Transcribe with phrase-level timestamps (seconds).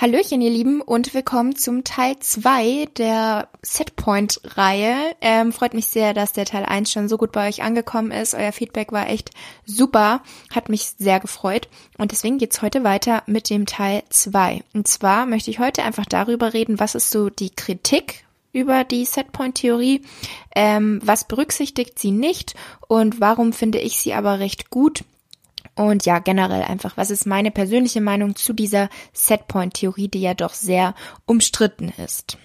[0.00, 4.94] Hallöchen, ihr Lieben, und willkommen zum Teil 2 der Setpoint-Reihe.
[5.20, 8.32] Ähm, freut mich sehr, dass der Teil 1 schon so gut bei euch angekommen ist.
[8.32, 9.32] Euer Feedback war echt
[9.66, 10.22] super,
[10.54, 11.68] hat mich sehr gefreut.
[11.98, 14.62] Und deswegen geht's heute weiter mit dem Teil 2.
[14.72, 19.04] Und zwar möchte ich heute einfach darüber reden, was ist so die Kritik über die
[19.04, 20.02] Setpoint-Theorie,
[20.54, 22.54] ähm, was berücksichtigt sie nicht
[22.86, 25.02] und warum finde ich sie aber recht gut
[25.78, 30.52] und ja, generell einfach, was ist meine persönliche Meinung zu dieser Setpoint-Theorie, die ja doch
[30.52, 32.36] sehr umstritten ist.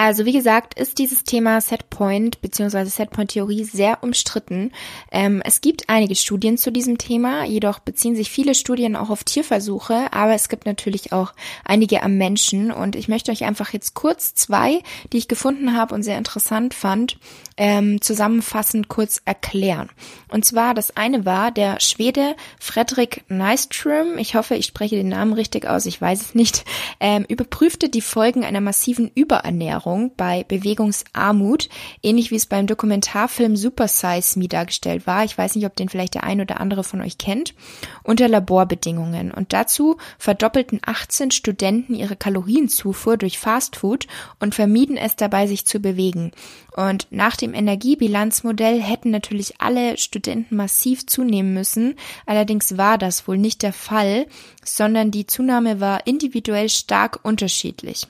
[0.00, 2.84] Also wie gesagt, ist dieses Thema Setpoint bzw.
[2.84, 4.70] Setpoint-Theorie sehr umstritten.
[5.10, 9.24] Ähm, es gibt einige Studien zu diesem Thema, jedoch beziehen sich viele Studien auch auf
[9.24, 11.32] Tierversuche, aber es gibt natürlich auch
[11.64, 15.96] einige am Menschen und ich möchte euch einfach jetzt kurz zwei, die ich gefunden habe
[15.96, 17.18] und sehr interessant fand,
[17.56, 19.90] ähm, zusammenfassend kurz erklären.
[20.28, 25.32] Und zwar das eine war der Schwede Fredrik Nystrom, ich hoffe, ich spreche den Namen
[25.32, 26.64] richtig aus, ich weiß es nicht,
[27.00, 31.68] ähm, überprüfte die Folgen einer massiven Überernährung Veränderung bei Bewegungsarmut,
[32.02, 35.24] ähnlich wie es beim Dokumentarfilm Super Size Me dargestellt war.
[35.24, 37.54] Ich weiß nicht, ob den vielleicht der ein oder andere von euch kennt,
[38.02, 39.30] unter Laborbedingungen.
[39.30, 44.06] Und dazu verdoppelten 18 Studenten ihre Kalorienzufuhr durch Fastfood
[44.40, 46.32] und vermieden es dabei, sich zu bewegen.
[46.76, 51.94] Und nach dem Energiebilanzmodell hätten natürlich alle Studenten massiv zunehmen müssen.
[52.26, 54.26] Allerdings war das wohl nicht der Fall,
[54.64, 58.06] sondern die Zunahme war individuell stark unterschiedlich.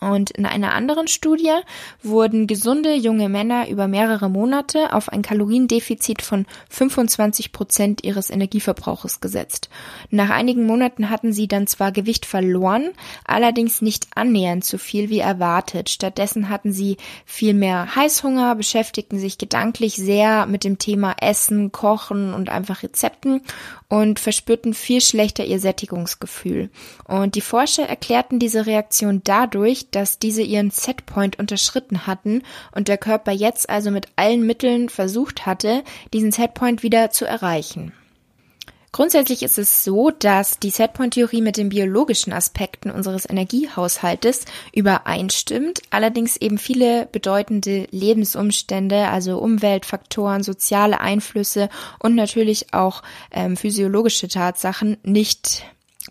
[0.00, 1.54] Und in einer anderen Studie
[2.02, 9.20] wurden gesunde junge Männer über mehrere Monate auf ein Kaloriendefizit von 25 Prozent ihres Energieverbrauches
[9.20, 9.70] gesetzt.
[10.10, 12.90] Nach einigen Monaten hatten sie dann zwar Gewicht verloren,
[13.24, 15.88] allerdings nicht annähernd so viel wie erwartet.
[15.88, 22.34] Stattdessen hatten sie viel mehr Heißhunger, beschäftigten sich gedanklich sehr mit dem Thema Essen, Kochen
[22.34, 23.40] und einfach Rezepten
[23.88, 26.70] und verspürten viel schlechter ihr Sättigungsgefühl.
[27.04, 32.42] Und die Forscher erklärten diese Reaktion dadurch, dass diese ihren Setpoint unterschritten hatten
[32.72, 37.94] und der Körper jetzt also mit allen Mitteln versucht hatte, diesen Setpoint wieder zu erreichen.
[38.92, 46.36] Grundsätzlich ist es so, dass die Setpoint-Theorie mit den biologischen Aspekten unseres Energiehaushaltes übereinstimmt, allerdings
[46.36, 55.64] eben viele bedeutende Lebensumstände, also Umweltfaktoren, soziale Einflüsse und natürlich auch ähm, physiologische Tatsachen nicht,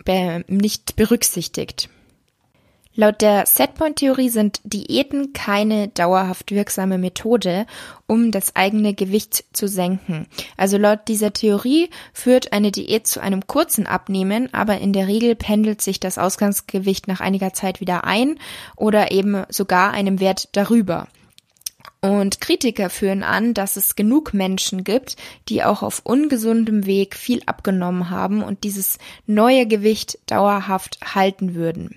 [0.06, 1.90] be nicht berücksichtigt.
[2.98, 7.66] Laut der Setpoint-Theorie sind Diäten keine dauerhaft wirksame Methode,
[8.08, 10.28] um das eigene Gewicht zu senken.
[10.56, 15.36] Also laut dieser Theorie führt eine Diät zu einem kurzen Abnehmen, aber in der Regel
[15.36, 18.40] pendelt sich das Ausgangsgewicht nach einiger Zeit wieder ein
[18.78, 21.10] oder eben sogar einem Wert darüber.
[22.00, 25.18] Und Kritiker führen an, dass es genug Menschen gibt,
[25.50, 31.96] die auch auf ungesundem Weg viel abgenommen haben und dieses neue Gewicht dauerhaft halten würden.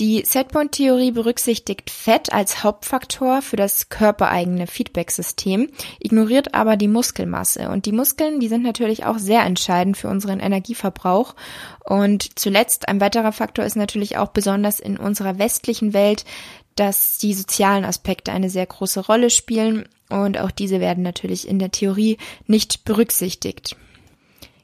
[0.00, 5.68] Die Setpoint-Theorie berücksichtigt Fett als Hauptfaktor für das körpereigene Feedback-System,
[5.98, 7.68] ignoriert aber die Muskelmasse.
[7.68, 11.34] Und die Muskeln, die sind natürlich auch sehr entscheidend für unseren Energieverbrauch.
[11.84, 16.24] Und zuletzt ein weiterer Faktor ist natürlich auch besonders in unserer westlichen Welt,
[16.76, 19.86] dass die sozialen Aspekte eine sehr große Rolle spielen.
[20.08, 23.76] Und auch diese werden natürlich in der Theorie nicht berücksichtigt.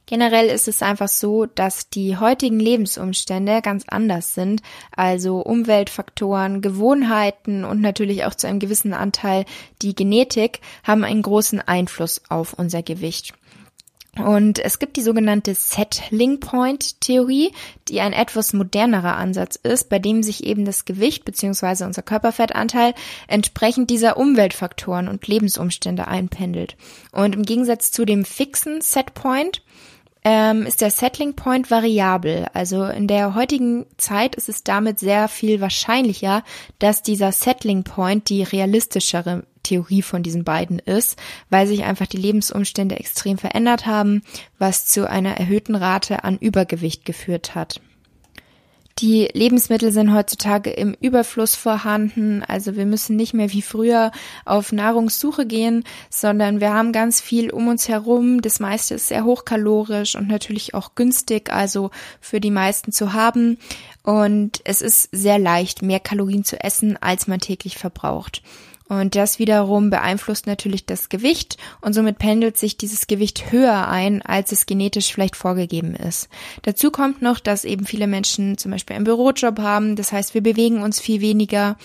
[0.06, 4.62] Generell ist es einfach so, dass die heutigen Lebensumstände ganz anders sind,
[4.94, 9.44] also Umweltfaktoren, Gewohnheiten und natürlich auch zu einem gewissen Anteil
[9.82, 13.34] die Genetik haben einen großen Einfluss auf unser Gewicht.
[14.16, 17.52] Und es gibt die sogenannte Settling Point Theorie,
[17.88, 21.84] die ein etwas modernerer Ansatz ist, bei dem sich eben das Gewicht bzw.
[21.84, 22.94] unser Körperfettanteil
[23.28, 26.76] entsprechend dieser Umweltfaktoren und Lebensumstände einpendelt.
[27.12, 29.62] Und im Gegensatz zu dem fixen Setpoint
[30.28, 32.46] ähm, ist der Settling Point variabel.
[32.52, 36.42] Also in der heutigen Zeit ist es damit sehr viel wahrscheinlicher,
[36.80, 41.16] dass dieser Settling Point die realistischere Theorie von diesen beiden ist,
[41.48, 44.22] weil sich einfach die Lebensumstände extrem verändert haben,
[44.58, 47.80] was zu einer erhöhten Rate an Übergewicht geführt hat.
[48.98, 52.42] Die Lebensmittel sind heutzutage im Überfluss vorhanden.
[52.42, 54.10] Also wir müssen nicht mehr wie früher
[54.46, 58.40] auf Nahrungssuche gehen, sondern wir haben ganz viel um uns herum.
[58.40, 61.90] Das meiste ist sehr hochkalorisch und natürlich auch günstig, also
[62.22, 63.58] für die meisten zu haben.
[64.02, 68.42] Und es ist sehr leicht, mehr Kalorien zu essen, als man täglich verbraucht.
[68.88, 74.22] Und das wiederum beeinflusst natürlich das Gewicht und somit pendelt sich dieses Gewicht höher ein,
[74.22, 76.28] als es genetisch vielleicht vorgegeben ist.
[76.62, 79.96] Dazu kommt noch, dass eben viele Menschen zum Beispiel einen Bürojob haben.
[79.96, 81.76] Das heißt, wir bewegen uns viel weniger.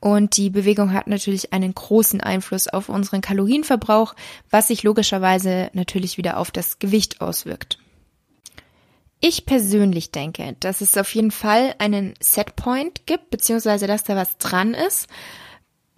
[0.00, 4.14] Und die Bewegung hat natürlich einen großen Einfluss auf unseren Kalorienverbrauch,
[4.50, 7.78] was sich logischerweise natürlich wieder auf das Gewicht auswirkt.
[9.20, 14.38] Ich persönlich denke, dass es auf jeden Fall einen Setpoint gibt, beziehungsweise dass da was
[14.38, 15.08] dran ist.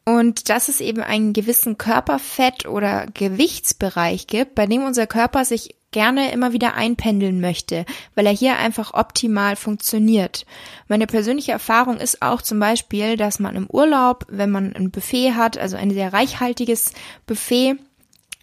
[0.05, 5.77] Und dass es eben einen gewissen Körperfett- oder Gewichtsbereich gibt, bei dem unser Körper sich
[5.93, 7.85] gerne immer wieder einpendeln möchte,
[8.15, 10.47] weil er hier einfach optimal funktioniert.
[10.89, 15.35] Meine persönliche Erfahrung ist auch zum Beispiel, dass man im Urlaub, wenn man ein Buffet
[15.35, 16.93] hat, also ein sehr reichhaltiges
[17.27, 17.77] Buffet,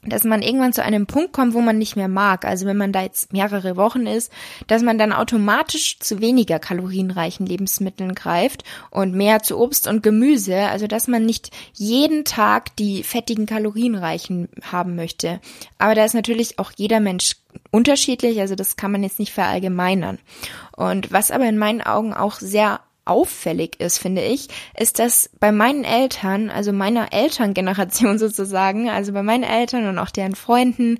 [0.03, 2.45] dass man irgendwann zu einem Punkt kommt, wo man nicht mehr mag.
[2.45, 4.31] Also wenn man da jetzt mehrere Wochen ist,
[4.67, 10.55] dass man dann automatisch zu weniger kalorienreichen Lebensmitteln greift und mehr zu Obst und Gemüse.
[10.55, 15.41] Also dass man nicht jeden Tag die fettigen kalorienreichen haben möchte.
[15.77, 17.35] Aber da ist natürlich auch jeder Mensch
[17.71, 18.39] unterschiedlich.
[18.39, 20.17] Also das kann man jetzt nicht verallgemeinern.
[20.77, 24.47] Und was aber in meinen Augen auch sehr auffällig ist, finde ich,
[24.77, 30.11] ist, dass bei meinen Eltern, also meiner Elterngeneration sozusagen, also bei meinen Eltern und auch
[30.11, 30.99] deren Freunden,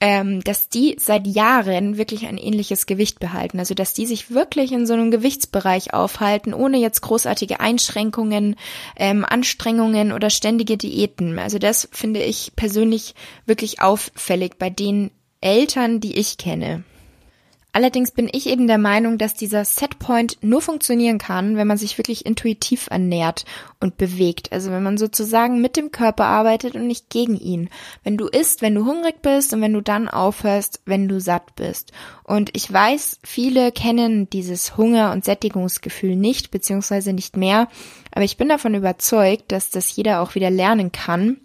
[0.00, 3.58] ähm, dass die seit Jahren wirklich ein ähnliches Gewicht behalten.
[3.58, 8.56] Also dass die sich wirklich in so einem Gewichtsbereich aufhalten, ohne jetzt großartige Einschränkungen,
[8.96, 11.38] ähm, Anstrengungen oder ständige Diäten.
[11.38, 13.14] Also das finde ich persönlich
[13.46, 15.10] wirklich auffällig bei den
[15.40, 16.84] Eltern, die ich kenne.
[17.76, 21.98] Allerdings bin ich eben der Meinung, dass dieser Setpoint nur funktionieren kann, wenn man sich
[21.98, 23.44] wirklich intuitiv ernährt
[23.80, 24.50] und bewegt.
[24.50, 27.68] Also wenn man sozusagen mit dem Körper arbeitet und nicht gegen ihn.
[28.02, 31.54] Wenn du isst, wenn du hungrig bist und wenn du dann aufhörst, wenn du satt
[31.54, 31.92] bist.
[32.24, 37.68] Und ich weiß, viele kennen dieses Hunger- und Sättigungsgefühl nicht, beziehungsweise nicht mehr.
[38.10, 41.36] Aber ich bin davon überzeugt, dass das jeder auch wieder lernen kann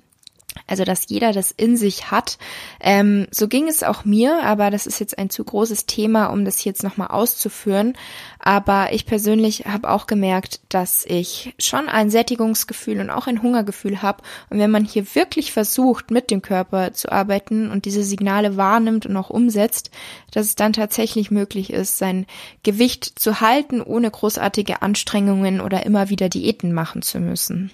[0.68, 2.38] also, dass jeder das in sich hat.
[2.80, 6.44] Ähm, so ging es auch mir, aber das ist jetzt ein zu großes Thema, um
[6.44, 7.94] das jetzt nochmal auszuführen.
[8.40, 14.02] Aber ich persönlich habe auch gemerkt, dass ich schon ein Sättigungsgefühl und auch ein Hungergefühl
[14.02, 14.24] habe.
[14.50, 19.06] Und wenn man hier wirklich versucht, mit dem Körper zu arbeiten und diese Signale wahrnimmt
[19.06, 19.92] und auch umsetzt,
[20.32, 22.26] dass es dann tatsächlich möglich ist, sein
[22.64, 27.72] Gewicht zu halten, ohne großartige Anstrengungen oder immer wieder Diäten machen zu müssen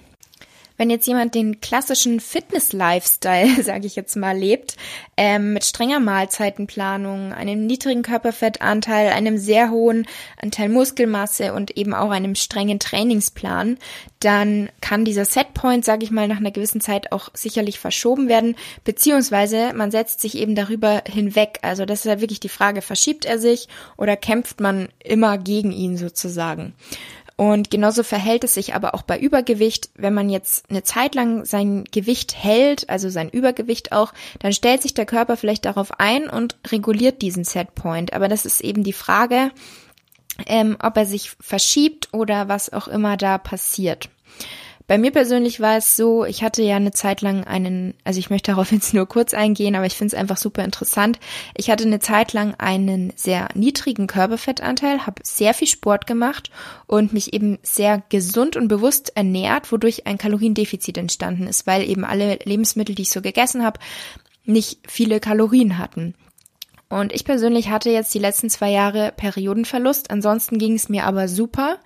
[0.78, 4.76] wenn jetzt jemand den klassischen Fitness-Lifestyle, sage ich jetzt mal, lebt,
[5.16, 10.06] ähm, mit strenger Mahlzeitenplanung, einem niedrigen Körperfettanteil, einem sehr hohen
[10.40, 13.78] Anteil Muskelmasse und eben auch einem strengen Trainingsplan,
[14.20, 18.56] dann kann dieser Setpoint, sage ich mal, nach einer gewissen Zeit auch sicherlich verschoben werden,
[18.84, 21.58] beziehungsweise man setzt sich eben darüber hinweg.
[21.62, 25.72] Also das ist ja wirklich die Frage, verschiebt er sich oder kämpft man immer gegen
[25.72, 26.74] ihn sozusagen?
[27.38, 29.90] Und genauso verhält es sich aber auch bei Übergewicht.
[29.94, 34.82] Wenn man jetzt eine Zeit lang sein Gewicht hält, also sein Übergewicht auch, dann stellt
[34.82, 38.12] sich der Körper vielleicht darauf ein und reguliert diesen Setpoint.
[38.12, 39.52] Aber das ist eben die Frage,
[40.46, 44.08] ähm, ob er sich verschiebt oder was auch immer da passiert.
[44.88, 48.30] Bei mir persönlich war es so, ich hatte ja eine Zeit lang einen, also ich
[48.30, 51.20] möchte darauf jetzt nur kurz eingehen, aber ich finde es einfach super interessant.
[51.54, 56.50] Ich hatte eine Zeit lang einen sehr niedrigen Körperfettanteil, habe sehr viel Sport gemacht
[56.86, 62.06] und mich eben sehr gesund und bewusst ernährt, wodurch ein Kaloriendefizit entstanden ist, weil eben
[62.06, 63.78] alle Lebensmittel, die ich so gegessen habe,
[64.44, 66.14] nicht viele Kalorien hatten.
[66.88, 70.10] Und ich persönlich hatte jetzt die letzten zwei Jahre Periodenverlust.
[70.10, 71.76] Ansonsten ging es mir aber super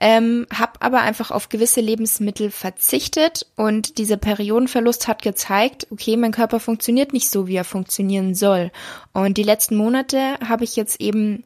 [0.00, 6.32] ähm, habe aber einfach auf gewisse Lebensmittel verzichtet und dieser Periodenverlust hat gezeigt, okay, mein
[6.32, 8.72] Körper funktioniert nicht so, wie er funktionieren soll.
[9.12, 11.44] Und die letzten Monate habe ich jetzt eben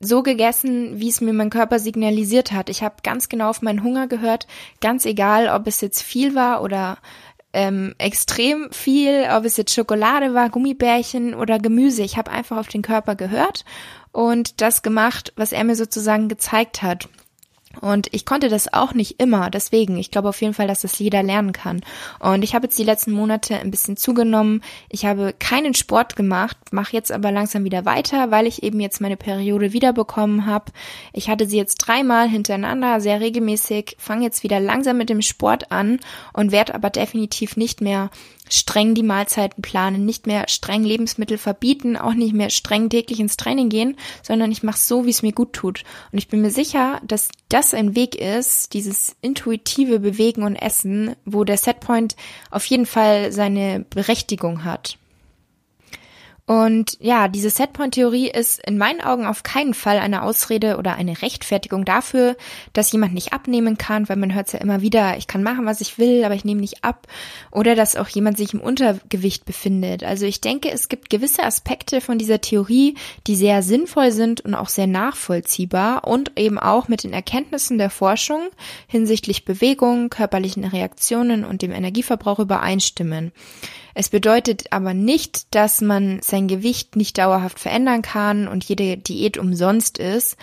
[0.00, 2.70] so gegessen, wie es mir mein Körper signalisiert hat.
[2.70, 4.46] Ich habe ganz genau auf meinen Hunger gehört,
[4.80, 6.98] ganz egal, ob es jetzt viel war oder
[7.52, 12.02] ähm, extrem viel, ob es jetzt Schokolade war, Gummibärchen oder Gemüse.
[12.02, 13.64] Ich habe einfach auf den Körper gehört
[14.12, 17.08] und das gemacht, was er mir sozusagen gezeigt hat.
[17.80, 19.50] Und ich konnte das auch nicht immer.
[19.50, 21.80] Deswegen, ich glaube auf jeden Fall, dass das jeder lernen kann.
[22.20, 24.62] Und ich habe jetzt die letzten Monate ein bisschen zugenommen.
[24.88, 29.00] Ich habe keinen Sport gemacht, mache jetzt aber langsam wieder weiter, weil ich eben jetzt
[29.00, 30.72] meine Periode wiederbekommen habe.
[31.12, 35.70] Ich hatte sie jetzt dreimal hintereinander, sehr regelmäßig, fange jetzt wieder langsam mit dem Sport
[35.70, 36.00] an
[36.32, 38.10] und werde aber definitiv nicht mehr
[38.50, 43.36] streng die Mahlzeiten planen, nicht mehr streng Lebensmittel verbieten, auch nicht mehr streng täglich ins
[43.36, 45.84] Training gehen, sondern ich mache so, wie es mir gut tut.
[46.12, 51.14] Und ich bin mir sicher, dass das ein Weg ist, dieses intuitive Bewegen und Essen,
[51.24, 52.16] wo der Setpoint
[52.50, 54.97] auf jeden Fall seine Berechtigung hat.
[56.48, 61.20] Und ja, diese Setpoint-Theorie ist in meinen Augen auf keinen Fall eine Ausrede oder eine
[61.20, 62.38] Rechtfertigung dafür,
[62.72, 65.66] dass jemand nicht abnehmen kann, weil man hört es ja immer wieder, ich kann machen,
[65.66, 67.06] was ich will, aber ich nehme nicht ab.
[67.50, 70.04] Oder dass auch jemand sich im Untergewicht befindet.
[70.04, 74.54] Also ich denke, es gibt gewisse Aspekte von dieser Theorie, die sehr sinnvoll sind und
[74.54, 78.40] auch sehr nachvollziehbar und eben auch mit den Erkenntnissen der Forschung
[78.86, 83.32] hinsichtlich Bewegung, körperlichen Reaktionen und dem Energieverbrauch übereinstimmen.
[83.94, 89.38] Es bedeutet aber nicht, dass man sein Gewicht nicht dauerhaft verändern kann und jede Diät
[89.38, 90.36] umsonst ist.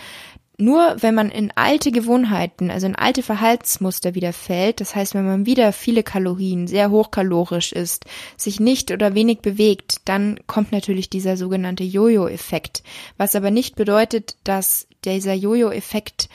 [0.58, 5.26] Nur wenn man in alte Gewohnheiten, also in alte Verhaltensmuster wieder fällt, das heißt, wenn
[5.26, 8.06] man wieder viele Kalorien, sehr hochkalorisch ist,
[8.38, 12.82] sich nicht oder wenig bewegt, dann kommt natürlich dieser sogenannte Jojo-Effekt.
[13.18, 16.30] Was aber nicht bedeutet, dass dieser Jojo-Effekt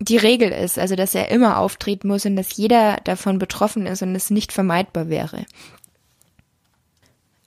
[0.00, 4.02] die Regel ist, also dass er immer auftreten muss und dass jeder davon betroffen ist
[4.02, 5.44] und es nicht vermeidbar wäre.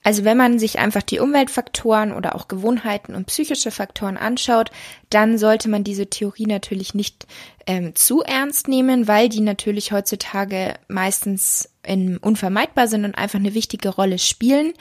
[0.04, 4.70] Also wenn man sich einfach die Umweltfaktoren oder auch Gewohnheiten und psychische Faktoren anschaut,
[5.08, 7.26] dann sollte man diese Theorie natürlich nicht
[7.66, 13.54] ähm, zu ernst nehmen, weil die natürlich heutzutage meistens in, unvermeidbar sind und einfach eine
[13.54, 14.74] wichtige Rolle spielen.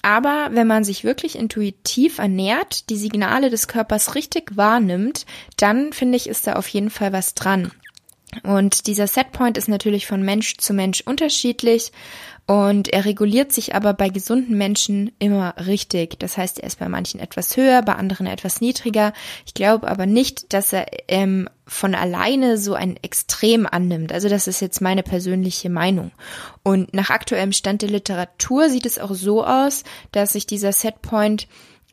[0.00, 5.26] Aber wenn man sich wirklich intuitiv ernährt, die Signale des Körpers richtig wahrnimmt,
[5.58, 7.72] dann finde ich, ist da auf jeden Fall was dran.
[8.42, 11.92] Und dieser Setpoint ist natürlich von Mensch zu Mensch unterschiedlich
[12.46, 16.18] und er reguliert sich aber bei gesunden Menschen immer richtig.
[16.20, 19.12] Das heißt, er ist bei manchen etwas höher, bei anderen etwas niedriger.
[19.46, 24.12] Ich glaube aber nicht, dass er ähm, von alleine so ein Extrem annimmt.
[24.12, 26.12] Also das ist jetzt meine persönliche Meinung.
[26.62, 31.48] Und nach aktuellem Stand der Literatur sieht es auch so aus, dass sich dieser Setpoint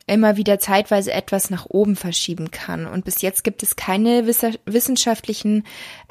[0.06, 2.86] immer wieder zeitweise etwas nach oben verschieben kann.
[2.86, 5.64] Und bis jetzt gibt es keine wissenschaftlichen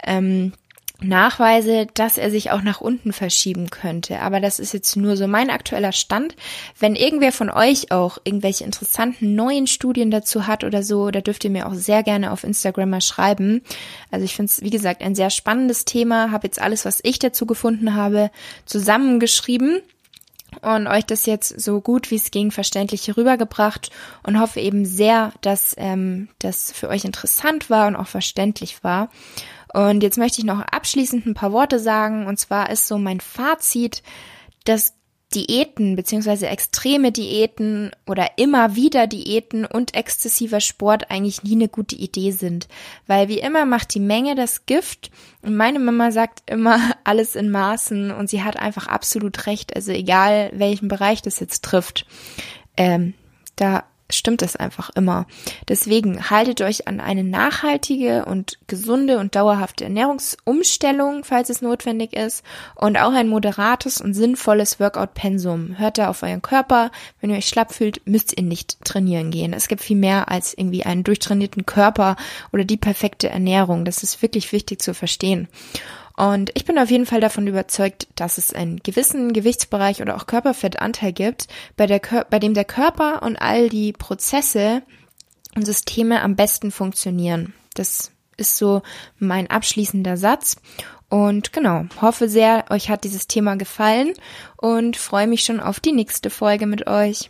[0.04, 0.54] ähm,
[1.04, 4.20] Nachweise, dass er sich auch nach unten verschieben könnte.
[4.20, 6.36] Aber das ist jetzt nur so mein aktueller Stand.
[6.80, 11.44] Wenn irgendwer von euch auch irgendwelche interessanten neuen Studien dazu hat oder so, da dürft
[11.44, 13.62] ihr mir auch sehr gerne auf Instagram mal schreiben.
[14.12, 16.32] Also ich finde es, wie gesagt, ein sehr spannendes Thema.
[16.32, 18.32] Habe jetzt alles, was ich dazu gefunden habe,
[18.66, 19.82] zusammengeschrieben
[20.62, 23.92] und euch das jetzt so gut wie es ging verständlich rübergebracht
[24.24, 29.10] und hoffe eben sehr, dass ähm, das für euch interessant war und auch verständlich war.
[29.74, 32.28] Und jetzt möchte ich noch abschließend ein paar Worte sagen.
[32.28, 34.04] Und zwar ist so mein Fazit,
[34.66, 34.94] dass
[35.34, 41.96] Diäten beziehungsweise extreme Diäten oder immer wieder Diäten und exzessiver Sport eigentlich nie eine gute
[41.96, 42.68] Idee sind.
[43.08, 45.12] Weil wie immer macht die Menge das Gift.
[45.42, 49.76] Und meine Mama sagt immer alles in Maßen und sie hat einfach absolut recht.
[49.76, 52.06] Also egal welchen Bereich das jetzt trifft.
[52.78, 53.14] Ähm,
[53.56, 55.26] da stimmt es einfach immer.
[55.68, 62.44] Deswegen haltet euch an eine nachhaltige und gesunde und dauerhafte Ernährungsumstellung, falls es notwendig ist,
[62.76, 65.78] und auch ein moderates und sinnvolles Workout-Pensum.
[65.78, 66.92] Hört da auf euren Körper.
[67.22, 69.54] Wenn ihr euch schlapp fühlt, müsst ihr nicht trainieren gehen.
[69.54, 72.16] Es gibt viel mehr als irgendwie einen durchtrainierten Körper
[72.52, 73.86] oder die perfekte Ernährung.
[73.86, 75.48] Das ist wirklich wichtig zu verstehen.
[76.16, 80.28] Und ich bin auf jeden Fall davon überzeugt, dass es einen gewissen Gewichtsbereich oder auch
[80.28, 84.84] Körperfettanteil gibt, bei, der, bei dem der Körper und all die Prozesse
[85.56, 87.54] und Systeme am besten funktionieren.
[87.74, 88.84] Das ist so
[89.18, 90.58] mein abschließender Satz.
[91.10, 94.14] Und genau, hoffe sehr, euch hat dieses Thema gefallen
[94.58, 97.30] und freue mich schon auf die nächste Folge mit euch.